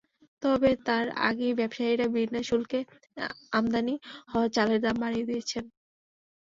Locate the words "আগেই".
1.27-1.53